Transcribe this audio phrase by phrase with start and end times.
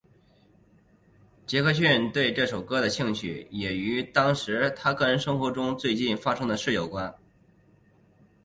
[1.45, 7.15] 杰克逊对这首歌的兴趣也与当时他个人生活中最近发生的事有关。